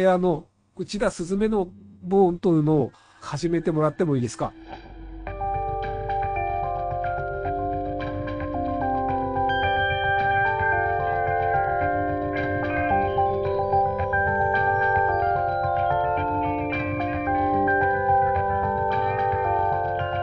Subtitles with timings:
[0.00, 0.46] あの、
[0.76, 1.72] 内田すずめの
[2.04, 4.52] ボーンというのを始めてもらってもいいですか？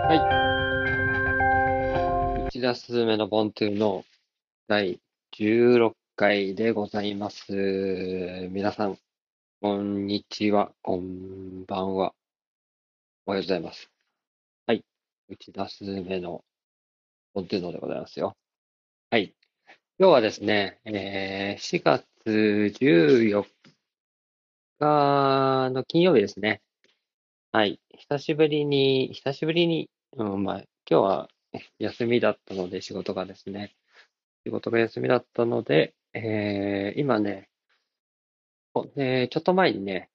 [0.07, 0.15] は
[2.45, 2.47] い。
[2.47, 4.05] 内田すずめのボントゥーの
[4.69, 5.01] 第
[5.37, 7.51] 16回でございます。
[8.51, 8.97] 皆さん、
[9.65, 12.13] こんにちは、こんばんは。
[13.25, 13.89] おはようございます。
[14.67, 14.85] はい。
[15.27, 16.43] 内田すずめの
[17.33, 18.37] ボントゥーのでございますよ。
[19.09, 19.33] はい。
[19.97, 23.43] 今日はですね、えー、4月14
[24.77, 26.61] 日の金曜日ですね。
[27.51, 27.81] はい。
[27.89, 31.29] 久しぶりに、久しぶりに、うん、まあ、今日は
[31.79, 33.75] 休みだったので、仕事がですね。
[34.45, 37.49] 仕事が休みだったので、えー、今ね、
[38.83, 40.11] ちょっと前にね、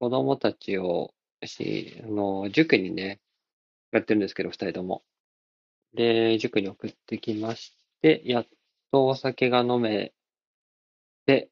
[0.00, 1.14] 子供たちを
[1.44, 3.20] し、あの、塾にね、
[3.92, 5.04] やってるんですけど、二人とも。
[5.94, 8.46] で、塾に送ってきまして、やっ
[8.92, 10.12] とお酒が飲め
[11.26, 11.50] て、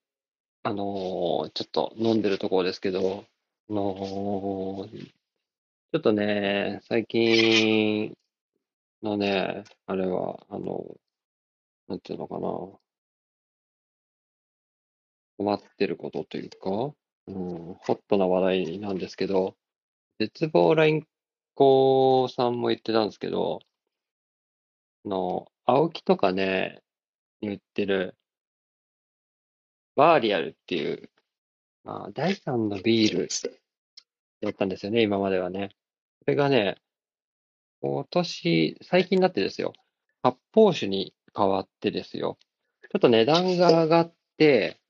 [0.65, 3.25] あのーちょっと飲んでるところですけど、
[3.71, 5.07] あのー
[5.93, 8.15] ちょっとね、最近
[9.03, 10.85] のね、あれは、あの、
[11.89, 12.49] なんていうのかな、
[15.39, 16.95] 困ってることというか、
[17.29, 19.57] うん、ホットな話題なんですけど、
[20.19, 21.07] 絶望ライン
[21.55, 23.61] コさんも言ってたんですけど、
[25.05, 26.83] の、青木とかね、
[27.41, 28.17] に売ってる、
[29.97, 31.11] バーリアルっていう、
[31.85, 33.29] まあ、第三のビール
[34.43, 35.71] だったんですよね、今まではね。
[36.25, 36.77] それがね、
[37.81, 39.73] 今年、最近になってですよ、
[40.23, 42.39] 発泡酒に変わってですよ、
[42.91, 44.81] ちょっと値段が上がって、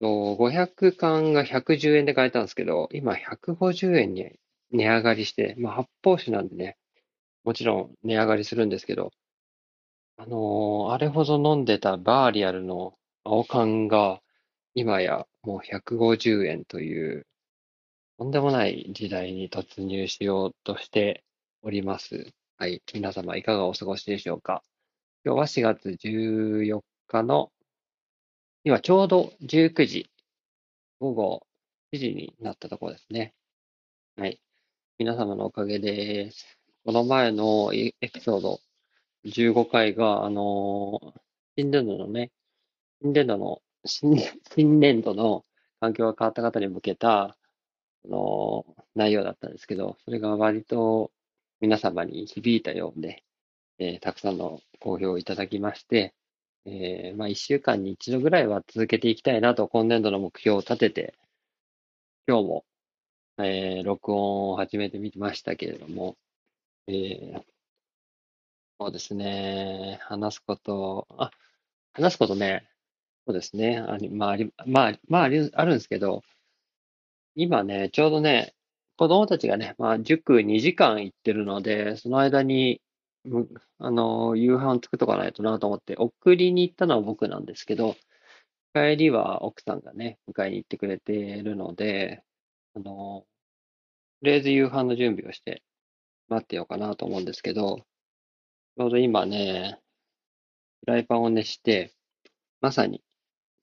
[0.00, 4.38] 500缶が110円で買えたんですけど、今150円に
[4.70, 6.76] 値上がりして、まあ発泡酒なんでね、
[7.44, 9.12] もちろん値上がりするんですけど、
[10.18, 14.20] あのーあれほど飲んでたバーリアルの青缶が、
[14.74, 17.26] 今やもう150円という、
[18.18, 21.24] とんでもない時代に突入しようとして
[21.62, 22.32] おります。
[22.58, 22.82] はい。
[22.94, 24.62] 皆様いかがお過ごしでしょうか。
[25.24, 26.66] 今日は4月14
[27.08, 27.52] 日の、
[28.66, 30.10] 今ちょうど19時、
[30.98, 31.46] 午後
[31.92, 33.32] 7時になったところですね。
[34.16, 34.40] はい。
[34.98, 36.58] 皆様のおかげです。
[36.84, 38.58] この前のエピソード
[39.24, 41.20] 15回が、あのー
[41.56, 42.32] 新年度のね、
[43.00, 45.44] 新年度の、新年新年度の
[45.78, 47.36] 環境が変わった方に向けた、あ
[48.08, 51.12] のー内容だったんですけど、それが割と
[51.60, 53.22] 皆様に響いたようで、
[53.78, 56.16] えーたくさんの好評をいただきまして、
[56.66, 61.14] えーまあ、1週間に一度ぐらいは続けていきたいなと、今年度の目標を立てて、
[62.28, 62.64] 今日も、
[63.38, 66.16] えー録音を始めてみましたけれども、
[66.88, 67.44] えー
[68.78, 71.30] そうですね、話すこと、あ、
[71.94, 72.68] 話すことね、
[73.26, 76.22] そうですね、あり、まあ、あり、まあ、まあ、あ、るんですけど、
[77.36, 78.54] 今ね、ちょうどね、
[78.96, 82.80] 子供たちがね、まあ、塾2時間行ってるので、その間に、
[83.78, 87.96] あの、夕飯作っとかないとなと思って、送りに行ったのは僕なんですけど、
[88.74, 92.22] 帰りは奥さんがね、迎えに行ってくれているので、
[92.74, 93.26] あの、と
[94.22, 95.62] りあえず夕飯の準備をして
[96.28, 97.78] 待ってようかなと思うんですけど、
[98.76, 99.78] ちょうど今ね、
[100.84, 101.92] フライパンを熱して、
[102.60, 103.02] まさに、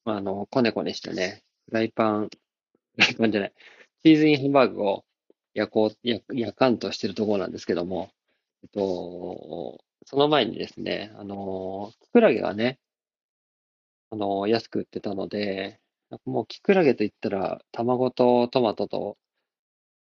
[0.06, 2.29] あの、こねこねしてね、フライパン、フ
[2.97, 3.53] ライパンじゃない、
[4.03, 5.06] チーズインハンバーグを
[5.53, 8.09] 焼こう、焼焼かんとしてるところなんですけども、
[8.63, 12.79] えっと、その前にですね、あの、キクラゲがね、
[14.12, 15.79] あの、安く売ってたので、
[16.25, 19.18] もうキクラゲと言ったら、卵とトマトと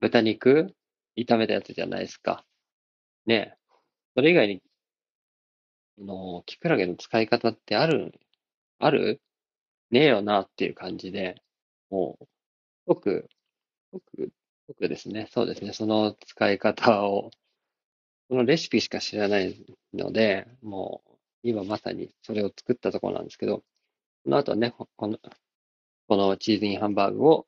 [0.02, 0.76] 豚肉
[1.18, 2.46] 炒めたやつじゃないですか。
[3.28, 3.58] ねえ。
[4.16, 4.64] それ以外に、
[6.00, 8.14] あの、キクラゲの使い方ってある、
[8.80, 9.22] ある？
[9.92, 11.42] ねえよなっていう感じで、
[11.92, 12.28] もう、
[12.88, 13.30] 僕、
[13.92, 14.32] 僕、
[14.68, 15.28] 僕ですね。
[15.32, 15.74] そうですね。
[15.74, 17.32] その使い方を、
[18.30, 19.56] そのレシピしか知らない
[19.94, 21.12] ので、もう、
[21.44, 23.64] 今まさにそれを作ったところなんですけど、
[24.24, 25.18] この後ね、ここの、
[26.08, 27.48] このチーズインハンバーグを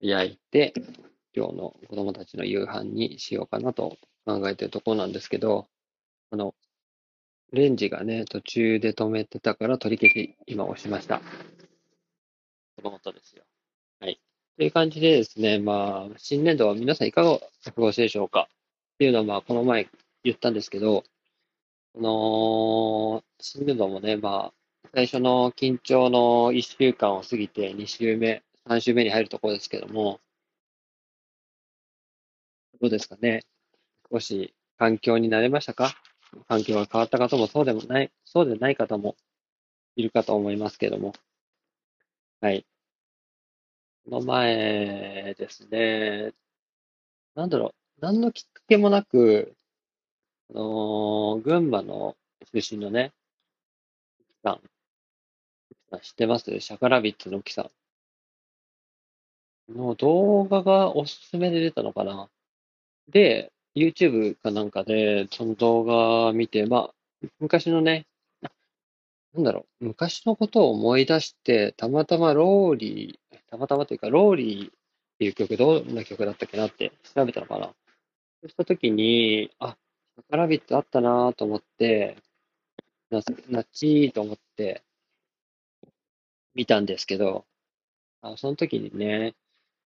[0.00, 0.72] 焼いて、
[1.34, 5.66] 今日の子供たちの夕飯にしようかなと考えてるところなんですけど、
[6.30, 6.54] あの、
[7.52, 11.20] レンジがね、途中で止めてたから取り消し、今押しました。
[12.76, 13.44] そのことですよ。
[14.00, 14.20] はい。
[14.56, 18.48] という感じでですね、まあ、新年度は皆さんいかがお過ごしでしょうか？
[18.98, 19.88] っていうのは、まあ、この前
[20.24, 21.04] 言ったんですけど、
[21.96, 30.20] あのー新年度もね、まあ、最初の緊張の1週間を過ぎて2週目、3週目に入るところですけども、
[32.80, 33.42] どうですかね？
[34.10, 35.94] 少し環境に慣れましたか？
[36.48, 39.16] 環境が変わった方もそうでもない、そうでない方も
[39.96, 41.12] いるかと思いますけども。
[42.40, 42.66] はい。
[44.04, 46.32] この前ですね、
[47.34, 49.54] なんだろう、何のきっかけもなく、
[50.50, 52.16] あのー群馬の
[52.52, 53.12] 出身のね、
[54.42, 54.60] さん、
[55.90, 56.60] あ知ってます？
[56.60, 57.70] SHAKALABBITS の UKI さん。
[59.76, 62.28] の動画がおすすめで出たのかな。
[63.10, 66.94] で、YouTube かなんかで、その動画見て、まあ、
[67.40, 68.06] 昔のね、
[69.34, 74.70] なんだろう、昔のことを思い出して、たまたま ROLLIE、たまたまというか、 ROLLIE っ
[75.18, 77.74] ていう曲、どんな曲だったっけなって調べたのかな。
[78.42, 79.76] そうしたときに、あ、
[80.16, 82.16] SHAKALABBITS あったなと思って、
[83.10, 83.20] な、
[83.50, 84.82] なっちーと思って
[86.54, 87.44] 見たんですけど、
[88.22, 89.34] あ、その時にね、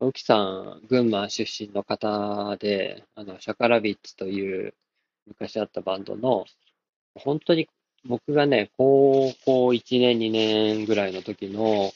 [0.00, 4.74] UKI さん、群馬出身の方で、あの、 SHAKALABBITS という
[5.26, 6.46] 昔あったバンドの、
[7.14, 7.68] 本当に
[8.04, 11.92] 僕がね、高校1年、2年ぐらいの時の、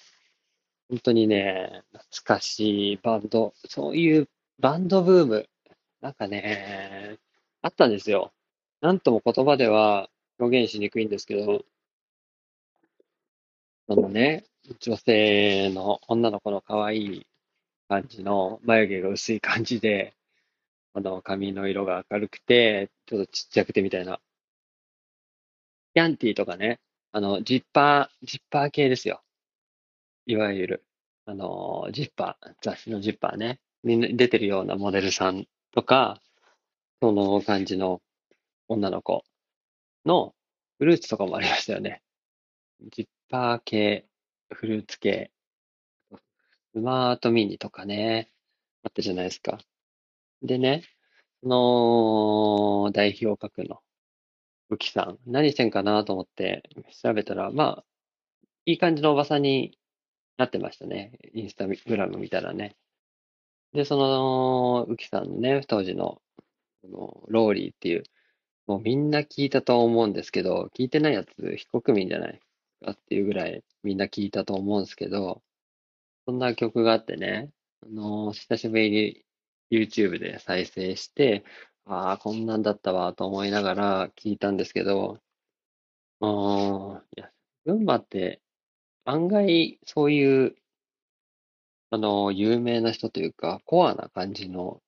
[0.88, 4.28] 本当にね、懐かしいバンド、そういう
[4.60, 5.48] バンドブーム、
[6.06, 7.18] なんかね、
[7.62, 8.32] あったんですよ。
[8.80, 10.08] なんとも言葉では
[10.38, 11.64] 表現しにくいんですけど、
[13.88, 14.44] そのね、
[14.78, 17.26] 女性の女の子の可愛い
[17.88, 20.14] 感じの、眉毛が薄い感じで、
[20.94, 24.20] あの、髪の色が明るくて、ちょっとちっちゃくてみたいな。
[25.94, 26.78] キャンティーとかね、
[27.10, 29.22] あの、ジッパー、ジッパー系ですよ。
[30.26, 30.84] いわゆる。
[31.24, 33.58] あの、ジッパー、雑誌のジッパーね。
[33.82, 36.22] みんな出てるようなモデルさんとか、
[37.02, 38.00] その感じの
[38.66, 39.24] 女の子
[40.06, 40.34] の
[40.78, 42.02] フルーツとかもありましたよね。
[42.90, 44.06] ジッパー系、
[44.50, 45.30] フルーツ系、
[46.72, 48.30] スマートミニとかね、
[48.84, 49.58] あったじゃないですか。
[50.40, 50.82] でね、
[51.42, 51.48] そ
[52.86, 53.80] の代表格の
[54.70, 56.62] ウキさん、何してんかなと思って
[57.02, 57.84] 調べたら、まあ、
[58.64, 59.78] いい感じのおばさんに
[60.38, 61.18] なってましたね。
[61.34, 62.76] インスタグラム見たらね。
[63.76, 66.22] で、その、ウキさんのね、当時の、
[66.82, 68.04] このローリーっていう、
[68.66, 72.40] もうみんな聞いたと思うんですけど、聞いてないやつ非国民じゃない
[72.84, 75.42] かっていうぐらいみんな聞いたと思うんですけど、
[76.26, 77.50] そんな曲があってね、
[77.82, 79.24] あのー久しぶりに
[79.70, 81.44] YouTube で再生して、
[81.86, 85.20] ああ、こんなんだったわと思いながら聞いたんですけど、
[86.20, 87.30] あーいや、
[87.64, 88.40] 群馬って
[89.04, 90.56] 案外そういう、
[91.90, 94.82] あの有名な人というか、コアな感じの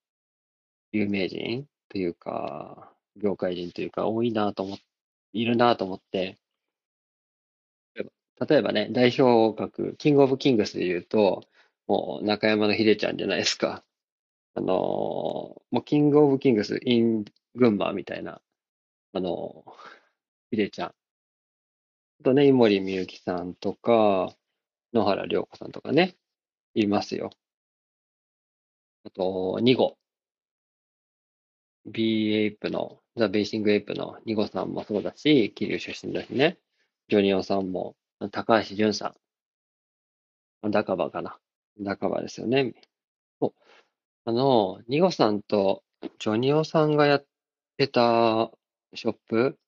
[0.93, 4.79] 有名人というか、業界人というか、多いなと思っ、
[5.33, 6.39] いるなと思って、
[8.41, 11.43] 例えばね、代表格、キングオブキングスで言うと、
[11.87, 13.85] もう中山の秀ちゃんじゃないですか。
[14.55, 14.67] あの
[15.71, 17.25] もうキングオブキングス in
[17.55, 18.41] 群馬みたいな、
[19.12, 20.89] あのー、秀ちゃん。
[20.89, 20.94] あ
[22.25, 24.35] とね、井森美幸さんとか、
[24.93, 26.17] 野原涼子さんとかね、
[26.75, 27.31] いますよ。
[29.05, 29.97] あと、ニゴ。
[31.87, 36.59] B エイプの、ザ・ベーシングエイプのニゴさんもそうだし、桐生出身だしね。
[37.09, 37.97] ジョニオさんも、
[38.31, 39.15] 高橋純さ
[40.62, 40.70] ん。
[40.70, 41.38] ダカバかな。
[41.81, 42.75] ダカバですよね。
[43.41, 43.55] そう
[44.25, 45.82] あの、ニゴさんと
[46.19, 47.27] ジョニオさんがやっ
[47.77, 48.51] てた
[48.94, 49.58] ショップ、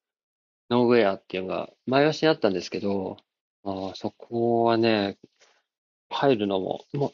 [0.70, 3.16] ノーウェアっていうのが前橋にあったんですけど、
[3.64, 5.18] あそこはね、
[6.10, 7.12] 入るのも、もう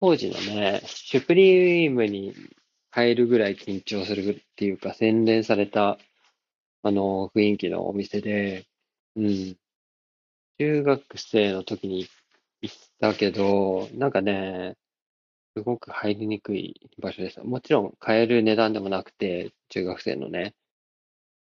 [0.00, 2.34] 当時のね、シュプリームに
[2.92, 5.98] 変えるぐらい緊張するっていうか、洗練された、
[6.82, 8.66] あの、雰囲気のお店で、
[9.16, 9.56] うん、
[10.58, 12.06] 中学生の時に
[12.62, 14.76] 行ったけど、なんかね、
[15.56, 17.42] すごく入りにくい場所でした。
[17.42, 20.54] もちろん買える値段でもなくて、中学生のね、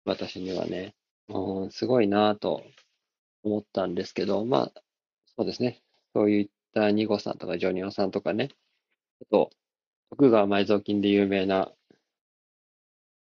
[0.04, 0.94] 私にはね、
[1.28, 2.62] うん、すごいなぁと
[3.42, 4.82] 思ったんですけど、まあ、
[5.36, 5.83] そうですね。
[6.14, 8.50] そういったニゴさんとかジョニオさんとかね、
[9.22, 9.50] あと、
[10.10, 11.72] 徳川埋蔵金で有名な、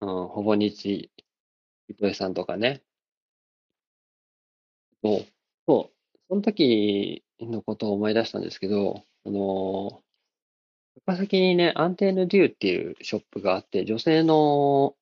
[0.01, 1.09] うん、ほぼ日
[1.89, 2.83] 糸井さんとかね、
[5.03, 5.25] そう、
[5.67, 10.01] そう、その時のことを思い出したんですけど、あの
[11.05, 14.95] 高崎にね、アンテーヌデューっていうショップがあって、女性の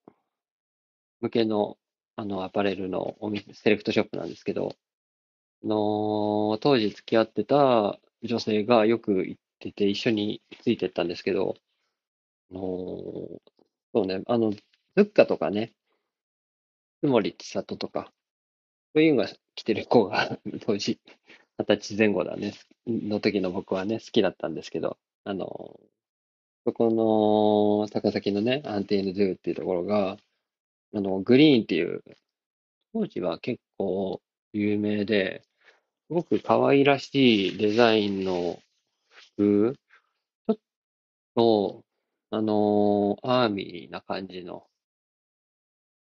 [1.21, 1.77] 向けの、
[2.15, 4.75] あの、アパレルのお店、セレクトショップなんですけど、
[5.63, 11.55] あの当時付き合ってた女性がよく行ってて、一緒についてったんですけど、
[12.51, 12.61] あの
[13.93, 14.59] そうね、あの、ズ
[14.97, 15.73] ッカとかね、
[17.01, 18.11] 津森千里とか、
[18.95, 20.99] そういうのが着てる子が 当時、
[21.59, 22.53] 二十歳前後だね、
[22.87, 25.79] の時の僕はね、好きだったんですけど、あの、
[26.65, 26.89] そこ
[27.83, 30.17] の高崎のね、アンティーヌ・ドゥっていうところが、
[30.93, 32.03] あの、グリーンっていう、
[32.93, 34.21] 当時は結構
[34.53, 35.43] 有名で、
[36.07, 38.61] すごく可愛らしいデザインの
[39.09, 39.75] 服、
[40.47, 40.57] ちょっ
[41.35, 41.83] と、
[42.31, 44.67] あのーアーミーな感じの、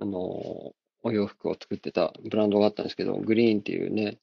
[0.00, 4.18] あのーお洋服を作ってたブランドがあったんですけど、グリーンっていうね、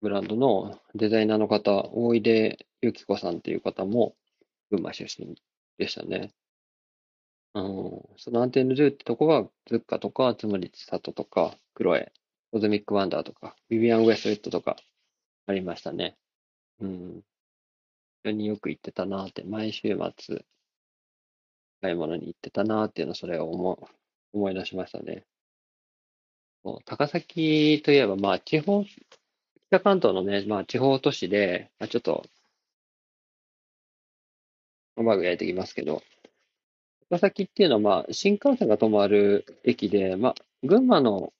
[0.00, 4.14] ブランドのデザイナーの方、大出由紀子さんっていう方も、
[4.70, 5.34] 群馬出身
[5.78, 6.32] でしたね。
[7.52, 12.12] あの、そのアンテヌズーってとこは、 ZUCCa とか、ツモリチサトとか、 Chloé、
[12.52, 14.76] COSMIC WONDER とか、ヴィヴィアン・ウエストウッドとか、
[15.46, 16.16] ありましたね。
[16.80, 17.24] うん。
[18.22, 20.44] 非常によく行ってたなーって、毎週末、
[21.80, 23.88] 買い物に行ってたなーっていうの、それを思、
[24.34, 25.24] 思い出しましたね。
[26.84, 28.84] 高崎といえば、まあ、地方、
[29.68, 32.26] 北関東のね、まあ、地方都市で、まあ、ちょっと、
[34.96, 36.02] うまく焼いてきますけど、
[37.08, 41.32] 高崎っていうのは、まあ、新幹線が止まる駅で、まあ、群馬の、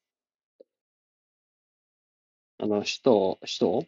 [2.62, 3.86] あの、首都、首都？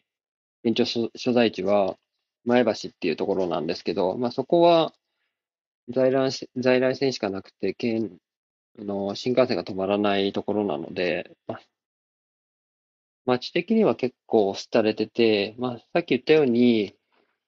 [0.65, 1.97] 県庁所在地は、
[2.45, 4.93] 前橋っていうところなんですけど、まあ、そこは、
[5.89, 8.19] 在来、在来線しかなくて、県、
[8.77, 11.61] あの、新幹線が止まらないところなので、まあ、
[13.27, 16.97] 街的には結構廃れてて、まあ、さっき言ったように、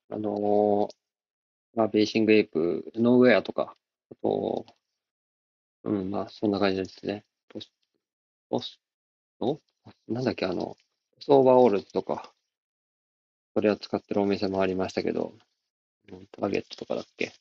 [0.08, 0.88] あの
[1.74, 3.76] まあ、 BATHING APE、 NOWHERE とか、
[4.12, 4.64] あと、
[5.82, 7.24] うん、まあ、そんな感じですね。
[8.48, 8.78] ポス
[9.40, 9.60] ト
[10.06, 10.76] なんだっけ、あの、
[11.20, 12.32] オーバーオールズとか、
[13.54, 15.32] それを使ってるお店もありましたけど、
[16.32, 17.32] ターゲットとかだっけ。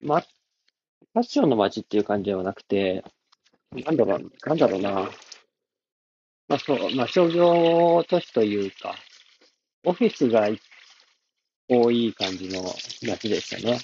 [0.00, 3.04] ま、ファッションの街っていう感じではなくて、
[3.72, 5.10] なんだろう、なんだろうな。
[6.48, 8.94] まあそう、まあ商業都市というか、
[9.84, 10.48] オフィスが
[11.68, 12.62] 多い感じの
[13.06, 13.78] 街でしたね。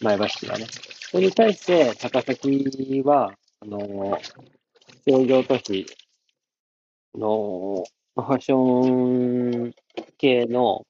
[0.00, 0.66] 前橋市はね。
[1.10, 4.18] それに対して、高崎は、あの、
[5.08, 5.86] 商業都市
[7.14, 7.84] の、
[8.14, 9.74] ファッション
[10.18, 10.86] 系の、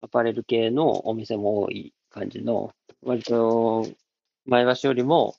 [0.00, 3.86] アパレル系のお店も多い感じの、割と、
[4.46, 5.36] 前橋よりも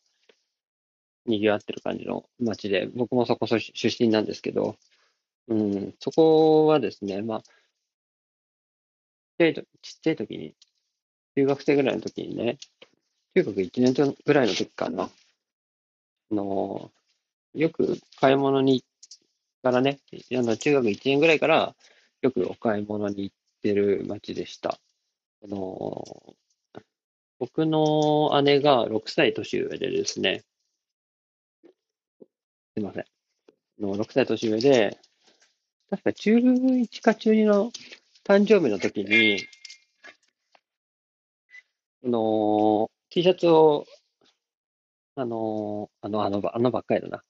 [1.26, 4.78] 賑わってる感じの街で、僕もそこそ出身なんですけど、
[5.48, 7.44] うん、そこはですね、まあ、
[9.40, 9.54] ちっ
[10.02, 10.54] ちゃい、時に、
[11.36, 12.58] 中学生ぐらいの時にね、
[13.36, 15.10] 中学1年ぐらいの時かな、あ
[16.36, 16.92] の、
[17.54, 18.86] よく買い物に行
[19.62, 21.76] からね、あの、中学1年ぐらいから、
[22.22, 24.80] よくお買い物に行ってる街でした。
[25.44, 26.36] あの、
[27.40, 30.44] 僕の姉が6歳年上でですね、
[32.74, 33.06] すいません。
[33.80, 34.98] の6歳年上で、
[35.90, 37.72] 確か中1か中2の
[38.26, 39.48] 誕生日の時に、
[42.04, 43.86] あの、T シャツを、
[45.16, 47.24] あの、あの、あの、あのばっかりだな。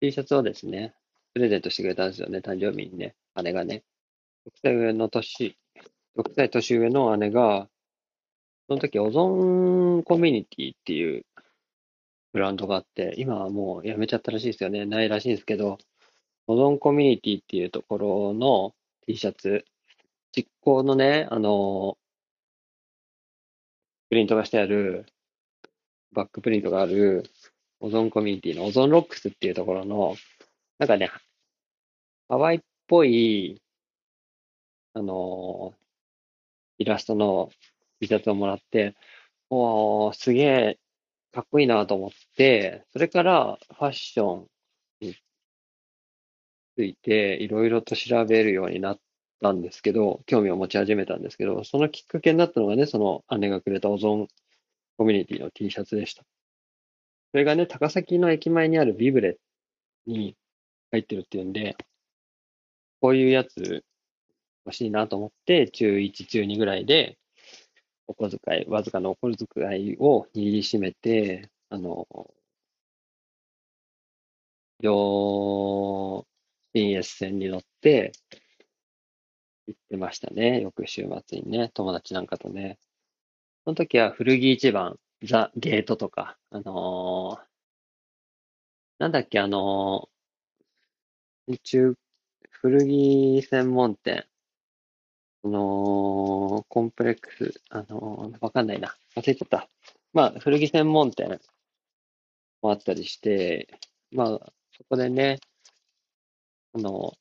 [0.00, 0.94] T シャツをですね、
[1.34, 3.84] プレゼントしてくれたんですよね、誕生日にね、姉がね。
[4.46, 5.56] 6歳上の年、
[6.16, 7.68] 6歳年上の姉が、
[8.68, 11.24] その時、オゾンコミュニティっていう
[12.32, 14.86] ブランドがあって、今はもうやめちゃったらしいですよね。
[14.86, 15.78] ないらしいんですけど、
[16.46, 18.74] オゾンコミュニティっていうところの
[19.06, 19.64] T シャツ、
[20.32, 21.96] 実行のね、あの、
[24.08, 25.06] プリントがしてある、
[26.12, 27.24] バックプリントがある、
[27.80, 30.16] オゾンコミュニティのオゾンロックスっていうところの、
[30.80, 31.10] なんかね、
[32.28, 33.60] ハワイっぽい、
[34.94, 35.74] あの、
[36.78, 37.50] イラストの
[38.00, 38.96] T シャツをもらって、
[39.50, 40.78] おー、すげえ、
[41.32, 44.48] かっこいいなと思って、それからファッション
[45.00, 45.16] に
[46.76, 49.00] ついていろいろと調べるようになっ
[49.42, 54.28] たんですけど、興味を持ち始めたんですけど、そのきっかけになったのがね、その姉がくれたオゾン
[54.96, 56.24] コミュニティの T シャツでした。
[57.32, 59.38] それがね、高崎の駅前にあるビブレ
[60.06, 60.36] に
[60.90, 61.76] 入ってるっていうんで、
[63.00, 63.84] こういうやつ
[64.66, 67.18] 欲しいなと思って、中1、中2ぐらいで、
[68.06, 72.06] お小遣い、わずかのお小遣いを握りしめて、あの、
[74.80, 76.26] 両
[76.74, 78.12] 新越線に乗って
[79.66, 80.60] 行ってましたね。
[80.60, 82.78] よく週末にね、友達なんかとね。
[83.64, 87.50] その時は古着一番、ザ・ゲートとか、あのー
[88.98, 90.08] なんだっけ、あの
[91.58, 91.94] 中、
[92.50, 94.26] 古着専門店、
[95.44, 98.94] あのーコンプレックス、あのーわかんないな。
[99.16, 99.68] 忘れちゃった。
[100.12, 101.40] まあ、古着専門店
[102.62, 103.68] もあったりして、
[104.12, 105.38] まあ、そこでね、
[106.72, 107.12] あの、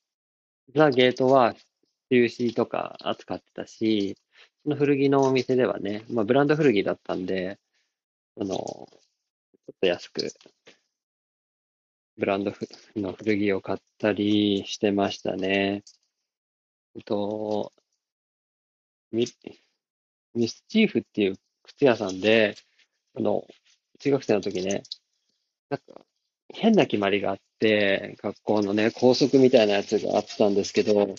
[0.75, 1.55] ザ・ゲートは
[2.11, 4.15] 中止とか扱ってたし、
[4.63, 7.59] その古着のお店ではね、まあブランド古着だったんで、
[8.39, 8.87] あの、ちょ
[9.71, 10.31] っと安く、
[12.19, 12.53] ブランド
[12.97, 15.83] の古着を買ったりしてましたね。
[17.05, 17.71] と、
[19.13, 19.25] ミ、
[20.35, 22.55] ミスチーフっていう靴屋さんで、
[23.15, 23.47] あの、
[23.99, 24.83] 中学生の時ね、
[25.69, 26.05] なんか、
[26.53, 31.15] 変な決まりがあって、学校のね、校則みたいなやつがあったんですけど、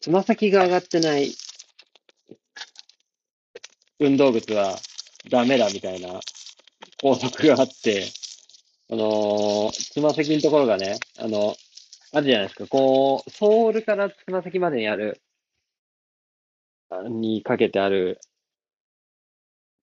[0.00, 1.32] つま先が上がってない
[3.98, 4.76] 運動靴は
[5.30, 6.20] ダメだみたいな
[7.00, 8.04] 校則があって、
[8.94, 11.56] あのつま先のところがね、あの、
[12.12, 15.20] あるじゃないですか、こう、ソールからつま先までにある、
[17.08, 18.20] にかけてある、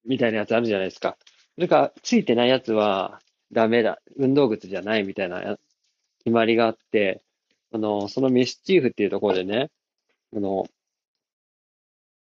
[0.06, 1.18] みたいなやつあるじゃないですか。
[1.56, 3.20] それか、ついてないやつは
[3.52, 5.58] ダメだ、運動靴じゃないみたいな
[6.24, 7.22] 決まりがあって、
[7.70, 9.70] あの、そのミスチーフっていうところでね、
[10.34, 10.64] あの、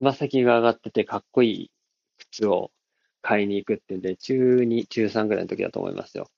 [0.01, 1.71] つま先が上がっててかっこいい
[2.19, 2.71] 靴を
[3.23, 6.29] 買いに行くってんで、中2、中3ぐらいの時だと思いますよ。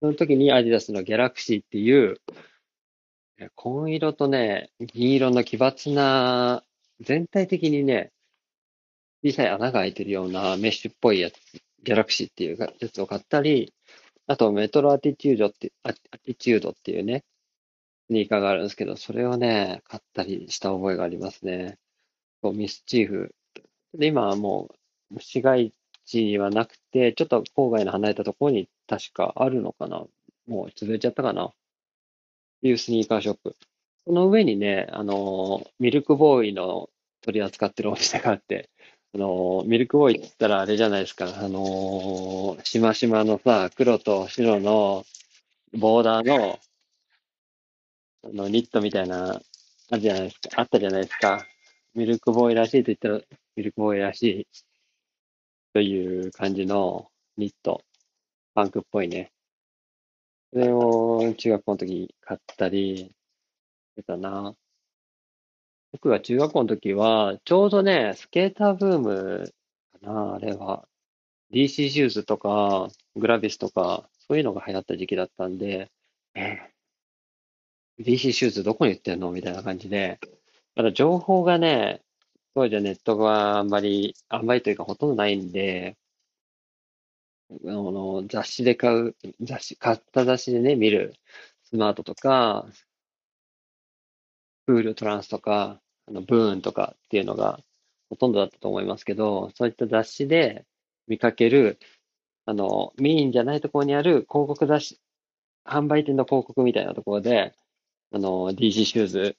[0.00, 2.20] その時にアディダスのギャラクシーっていう、
[3.54, 6.64] 紺色とね、銀色の奇抜な、
[7.00, 8.12] 全体的にね、
[9.22, 11.34] 小さい穴が開いてるようなメッシュっぽいやつ、
[11.84, 13.74] ギャラクシーっていうやつを買ったり、
[14.26, 17.24] あとメトロアティチュードって、アティチュードっていうね、
[18.06, 21.78] スニーカーがあるんですけど、それをね、買ったりした覚えがありますね。
[22.42, 23.34] そうミスチーフ。
[23.94, 24.70] で、今はも
[25.14, 25.74] う、市街
[26.06, 30.04] 地にはなくて、ちょっと郊外の離れたところに確かあるのかな。
[30.48, 31.44] もう潰れちゃったかな。
[31.46, 31.52] っ
[32.62, 33.56] ていうスニーカーショップ。
[34.04, 38.68] その上にね、あの、ミルクボーイの取り扱ってるお店があって、
[39.14, 41.26] あの、ミルクボーイって言ったらあれじゃないですか。
[41.26, 45.04] あの、しましまのさ、黒と白の
[45.72, 46.58] ボーダーの、
[48.24, 49.40] あの、ニットみたいな、
[49.92, 50.60] あるじゃないですか。
[50.60, 51.46] あったじゃないですか。
[51.94, 53.20] ミルクボーイらしいと言ったら、
[53.54, 54.46] ミルクボーイらしい
[55.74, 57.84] という感じのニット。
[58.60, 59.32] パンクっぽいね。
[60.52, 63.10] それを中学校の時に買ったりし
[63.96, 64.54] てたな。
[65.92, 69.54] 僕が中学校の時は、ちょうどね、スケーターブーム
[70.02, 70.86] かな、あれは。
[71.54, 75.90] DC シューズとか、グラビスとか、そういうのが流行った時期だったんで、
[76.34, 79.30] えー DC シューズどこに売ってんの？
[79.30, 80.20] みたいな感じで、
[80.74, 82.02] ただ情報がね、
[82.54, 85.96] 当時はネットがあんまり、あんまりというかほとんどないんで、
[87.50, 91.14] あの、雑誌で買う、雑誌、買った雑誌でね、見る、
[91.64, 92.66] スマートとか、
[94.66, 97.60] クールトランスとか、あの、ブーンとかっていうのが
[98.08, 100.66] ほとんどだったと思いますけど、そういった雑誌で
[101.08, 101.78] 見かける、
[102.46, 105.00] あの、メインじゃないところにある広告雑誌、
[105.64, 107.54] 販売店の広告みたいなところで、
[108.12, 109.36] あの、DC シューズ、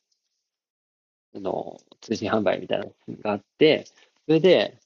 [1.36, 3.86] あの、通信販売みたいなのがあって、
[4.26, 4.78] それで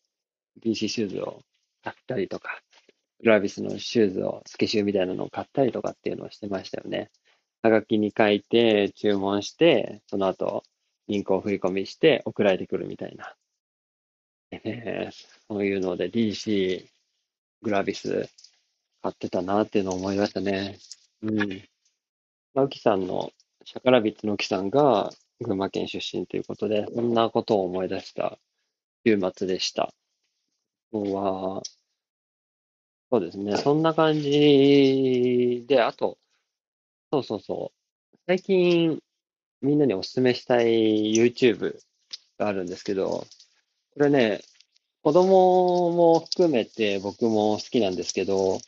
[0.64, 1.42] DC シューズを
[1.84, 2.62] 買ったりとか、
[3.22, 7.10] グラビスのシューズを、スケシューみたいなのを買ったりとかっていうのをしてましたよね。
[7.62, 10.64] はがきに書いて、注文して、その後、
[11.08, 13.36] 銀行振り込みして送られてくるみたいな。
[14.52, 15.10] ね
[15.50, 16.86] そういうので DC、
[17.62, 18.30] gravis
[19.02, 20.78] 買ってたなっていうのを思いましたね。
[21.22, 21.64] うん。
[22.54, 23.32] 直樹さんの、
[23.64, 28.38] SHAKALABBITS の UKI さんが群馬県出身ということで、そんなことを思い出した
[29.06, 29.94] 週末でした。
[30.92, 31.62] 今日は、
[33.16, 33.56] そうですね。
[33.56, 36.18] そんな感じで、あと、
[37.14, 37.72] そうそうそ
[38.14, 38.18] う。
[38.28, 39.00] 最近、
[39.62, 41.80] みんなにお勧めしたい YouTube
[42.38, 43.26] があるんですけど、
[43.94, 44.42] これね、
[45.02, 48.60] 子供も含めて僕も好きなんですけど、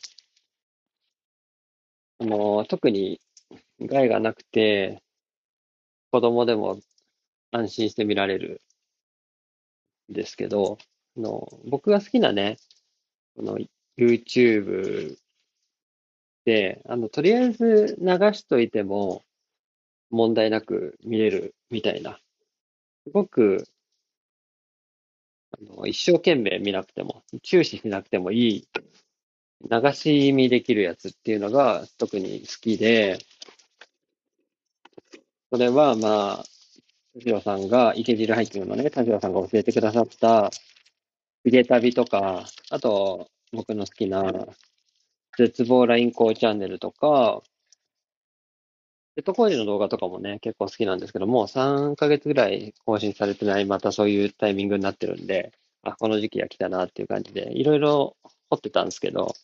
[2.18, 3.20] あの、特に
[3.82, 5.02] 害がなくて、
[6.10, 6.80] 子供でも
[7.50, 8.62] 安心して見られる
[10.10, 10.78] んですけど、
[11.18, 12.56] あの、僕が好きなね、
[13.36, 13.58] この
[13.98, 15.16] YouTube
[16.44, 19.22] で、あの、とりあえず流しといても
[20.10, 22.20] 問題なく見れるみたいな。
[23.04, 23.64] すごく、
[25.52, 28.68] あの、一生懸命見なくても、注視しなくてもいい、
[29.68, 33.18] 流し見できるやつっていうのが特に好きで、
[35.50, 36.44] それはまあ、
[37.14, 40.50] 田代さんが、池尻ハイキングのね、田代さんが教えてくださった、
[41.44, 44.46] ヒゲ旅とか、あと、僕の好きな、
[45.36, 47.42] 絶望ラインコーチャンネルとか、
[49.16, 58.16] ジェット工事の動画とかもね、結構好きなんですけども、3ヶ月ぐらい更新されてない、またそういうタイミングになってるんで、あ、この時期が来たなっていう感じで、いろいろ
[58.50, 59.34] 掘ってたんですけど、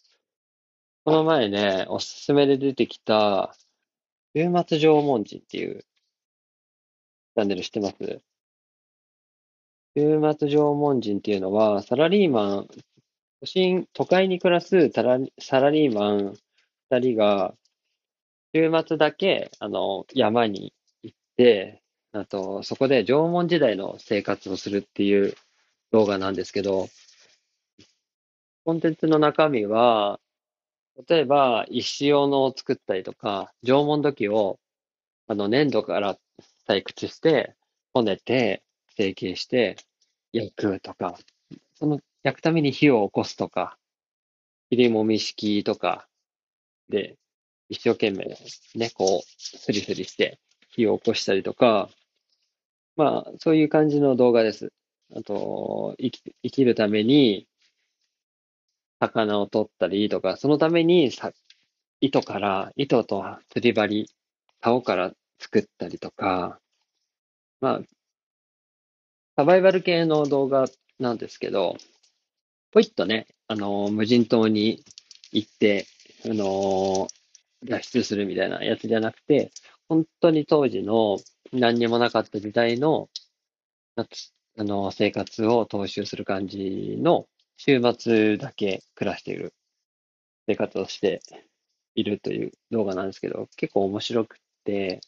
[1.04, 3.54] この前ね、おすすめで出てきた、
[4.36, 7.94] 週末縄文人っていうチャンネル知ってます？
[9.96, 12.68] 週末縄文人っていうのは、サラリーマン、
[13.44, 16.34] 都心、都会に暮らすサラサラリーマン
[16.90, 17.54] 二人が、
[18.54, 25.34] 週末だけ、あの、山に行って、あと、そこで縄文時代の生活をするっていう
[25.92, 26.88] 動画なんですけど、
[28.64, 30.20] コンテンツの中身は、
[31.06, 34.58] 例えば、石斧を作ったりとか、縄文土器を、
[35.26, 36.16] あの、粘土から
[36.66, 37.54] 採掘して、
[37.92, 38.62] こねて、
[38.96, 39.76] 成形して、
[40.32, 41.18] 焼くとか、
[41.74, 43.76] その焼くために火を起こすとか、
[44.70, 46.08] 切りもみ式とか
[46.88, 47.16] で、
[47.68, 48.36] 一生懸命
[48.74, 50.38] ね、こう、スリスリして
[50.70, 51.90] 火を起こしたりとか、
[52.96, 54.72] まあ、そういう感じの動画です。
[55.14, 57.46] あと、生き、生きるために、
[59.00, 61.32] 魚を取ったりとか、そのためにさ、
[62.00, 64.08] 糸から、糸と釣り針、
[64.62, 66.58] 竿から作ったりとか、
[67.60, 67.80] まあ、
[69.36, 70.66] サバイバル系の動画
[70.98, 71.76] なんですけど、
[72.74, 74.84] ポイッとね、あのー無人島に
[75.32, 75.86] 行って、
[76.26, 77.08] あのー
[77.64, 79.52] 脱出するみたいなやつじゃなくて、
[79.88, 81.18] 本当に当時の
[81.52, 83.08] 何にもなかった時代の、
[83.96, 84.02] あ
[84.64, 89.54] のー生活を踏襲する感じの週末だけ暮らしている。
[90.48, 91.20] 生活をして
[91.94, 95.00] いるという動画なんですけど、結構面白くって、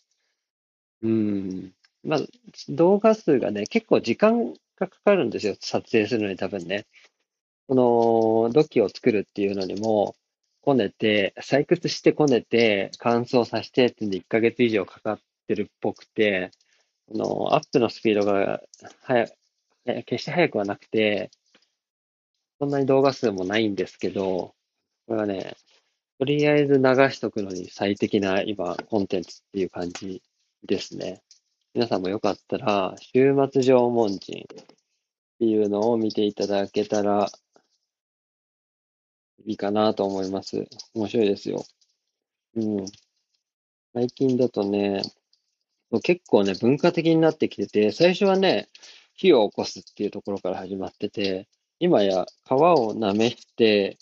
[1.03, 1.73] うん、
[2.05, 2.21] まあ、
[2.69, 6.87] 動画数がね、結構時間がかかるんですよ、撮影するのに多分ね。
[7.69, 10.15] この土器を作るっていうのにも、
[10.63, 16.51] こねて、採掘してこねて、乾燥させてってんで1ヶ月以上かかってるっぽくて、
[17.07, 18.61] このアップのスピードが
[19.03, 19.33] 速い、
[20.05, 21.31] 決して速くはなくて、
[22.59, 24.55] そんなに動画数もないんですけど、
[25.07, 25.57] これはね、
[26.19, 30.23] とりあえず流しとくのに最適な今、コンテンツっていう感じ
[30.65, 31.23] ですね。
[31.75, 34.67] 皆さんもよかったら、週末縄文人っ
[35.39, 37.29] ていうのを見ていただけたら
[39.47, 40.67] いいかなと思います。
[40.93, 41.65] 面白いですよ。
[42.57, 42.87] うん。
[43.95, 45.03] 最近だとね、
[46.03, 48.69] 結構ね、文化的になってきてて、最初はね、
[49.15, 53.99] 火を起こすっていうところから始まってて、今や川を舐めして、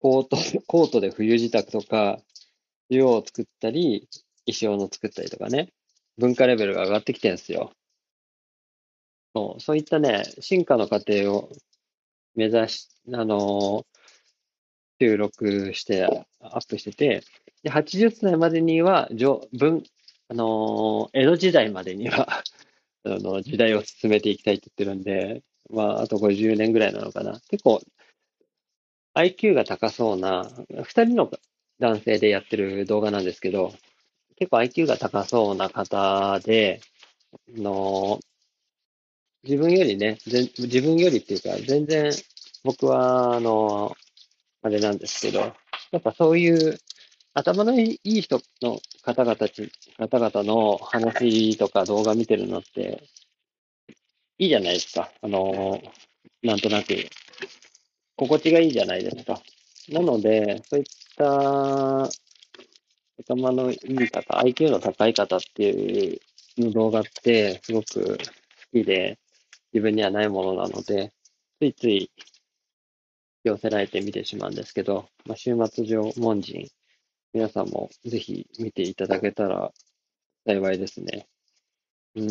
[0.00, 2.18] コート、コートで冬支度とか、
[2.90, 4.08] 塩を作ったり、
[4.44, 5.72] 石斧を作ったりとかね、
[6.18, 7.72] 文化レベルが上がってきてるんですよ。
[9.36, 11.48] そう、そういったね、進化の過程を
[12.34, 13.91] 目指し、あのー
[15.02, 16.04] 収録して、
[16.40, 17.24] アップしてて、
[17.64, 19.08] で、80歳までには、
[19.52, 19.82] 文、
[20.28, 22.44] あのー江戸時代までには、
[23.04, 27.40] あの、時代を進めていきたいって言ってるんで、まあ、あと50年ぐらいなのかな。
[27.50, 27.82] 結構、
[29.14, 30.48] IQ が高そうな、
[30.84, 31.30] 二人の
[31.80, 33.74] 男性でやってる動画なんですけど、
[34.36, 36.80] 結構 IQ が高そうな方で、
[37.48, 38.20] の
[39.42, 42.12] 自分よりね、自分よりっていうか、全然
[42.62, 43.96] 僕は、あの
[44.62, 46.78] あれなんですけど、やっぱそういう
[47.34, 53.02] 頭のいい人の方々、方々の話とか動画見てるのって、
[54.38, 55.10] いいじゃないですか。
[55.20, 55.80] あの
[56.42, 56.94] なんとなく、
[58.16, 59.40] 心地がいいじゃないですか。
[59.88, 60.84] なので、そういっ
[61.16, 62.04] た
[63.18, 66.20] 頭のいい方、IQ の高い方っていう
[66.58, 68.18] の動画ってすごく好
[68.72, 69.18] きで、
[69.72, 71.12] 自分にはないものなので、
[71.58, 72.10] ついつい
[73.44, 76.68] 寄せられて見てしまうんですけど、まあ、週末縄文人、
[77.32, 79.72] 皆さんもぜひ見ていただけたら
[80.46, 81.26] 幸いですね。
[82.14, 82.28] うん。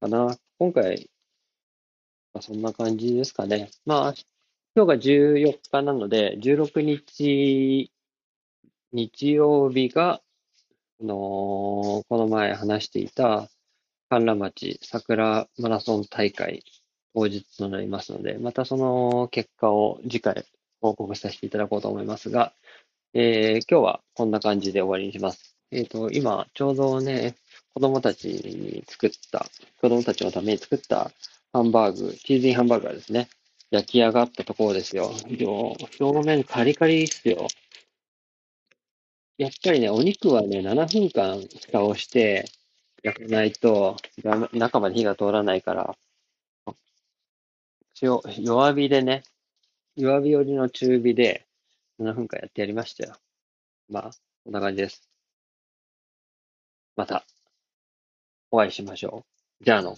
[0.00, 0.36] かな。
[0.58, 1.10] 今回、
[2.32, 3.70] まあ、そんな感じですかね。
[3.84, 4.14] まあ、
[4.74, 7.92] 今日が14日なので、16日、
[8.92, 10.22] 日曜日が、
[11.00, 13.48] あのーこの前話していた、
[14.08, 16.64] 神楽町桜マラソン大会
[17.14, 20.44] 当日となりますので、またその結果を次回
[20.80, 22.52] 報告させていただこうと思いますが、
[23.14, 25.56] えー今日はこんな感じで終わりにします。
[25.70, 27.34] えっ、と、今、ちょうどね、
[27.74, 29.46] 子供たちに作った、
[29.80, 31.10] 子供たちのために作った
[31.52, 33.28] ハンバーグ、チーズインハンバーガーですね。
[33.70, 35.12] 焼き上がったところですよ。
[36.00, 37.48] 表面カリカリですよ。
[39.36, 42.46] やっぱりね、お肉はね、7分間蓋をして
[43.02, 43.96] 焼かないと、
[44.52, 45.96] 中まで火が通らないから、
[47.98, 49.24] 一応弱火でね、
[49.96, 51.48] 弱火よりの中火で
[51.98, 53.16] 7分間やってやりましたよ。
[53.88, 54.10] まあ、
[54.44, 55.10] こんな感じです。
[56.94, 57.24] また、
[58.52, 59.26] お会いしましょ
[59.60, 59.64] う。
[59.64, 59.96] じゃあの。